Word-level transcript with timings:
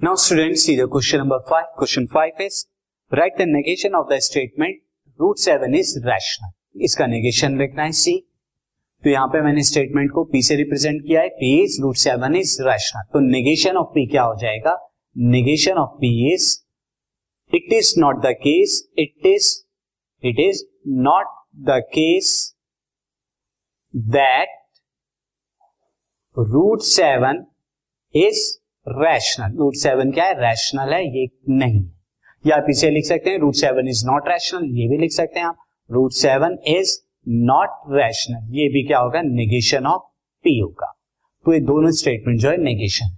Now 0.00 0.14
students 0.14 0.62
see 0.62 0.76
the 0.76 0.86
question 0.86 1.18
number 1.18 1.40
five. 1.48 1.64
Question 1.76 2.06
five 2.06 2.34
is 2.38 2.66
write 3.12 3.36
the 3.36 3.46
negation 3.46 3.96
of 3.96 4.08
the 4.08 4.20
statement 4.20 4.76
root 5.20 5.38
seven 5.40 5.74
is 5.74 5.98
rational. 6.04 6.52
इसका 6.82 7.06
negation 7.06 7.56
लिखना 7.58 7.82
है 7.82 7.92
सी 7.92 8.14
तो 9.02 9.10
यहाँ 9.10 9.26
पे 9.28 9.40
मैंने 9.42 9.62
स्टेटमेंट 9.62 10.10
को 10.12 10.24
पी 10.24 10.42
से 10.42 10.56
रिप्रेजेंट 10.56 11.02
किया 11.06 11.20
है 11.20 11.28
P 11.40 11.50
is 11.62 11.80
root 11.82 11.96
seven 11.96 12.36
is 12.36 12.56
rational 12.62 13.02
तो 13.12 13.20
नेगेशन 13.20 13.76
ऑफ़ 13.76 13.88
पी 13.94 14.06
क्या 14.10 14.22
हो 14.22 14.34
जाएगा 14.40 14.76
negation 15.16 15.78
of 15.78 15.98
P 16.00 16.12
is 16.32 16.46
it 17.52 17.72
is 17.72 17.92
not 18.00 18.20
the 18.26 18.32
case 18.42 18.82
it 18.98 19.26
is 19.26 19.50
it 20.22 20.40
is 20.40 20.64
not 21.08 21.34
the 21.66 21.80
case 21.94 22.32
that 24.16 24.56
root 26.36 26.82
seven 26.84 27.44
is 28.14 28.46
rational 28.92 29.56
root 29.56 29.74
seven 29.74 30.10
क्या 30.12 30.24
है? 30.24 30.34
Rational 30.40 30.92
है, 30.94 31.04
ये 31.18 31.28
नहीं 31.48 31.84
या 32.46 32.56
आप 32.56 32.66
इसे 32.70 32.90
लिख 32.90 33.04
सकते 33.04 33.30
हैं 33.30 33.38
root 33.38 33.54
seven 33.54 33.88
is 33.88 34.06
not 34.06 34.28
rational 34.28 34.64
ये 34.78 34.88
भी 34.88 34.98
लिख 34.98 35.12
सकते 35.12 35.40
हैं 35.40 35.46
आप। 35.46 35.56
Root 35.90 36.12
seven 36.12 36.58
is 36.66 36.98
not 37.28 37.70
rational 37.90 38.54
ये 38.56 38.68
भी 38.68 38.86
क्या 38.86 38.98
होगा? 38.98 39.22
नेगेशन 39.22 39.86
ऑफ़ 39.86 40.02
पी 40.44 40.58
होगा। 40.58 40.94
तो 41.44 41.52
ये 41.52 41.60
दोनों 41.60 41.90
स्टेटमेंट 41.90 42.40
जो 42.40 42.50
है 42.50 42.56
negation 42.56 43.17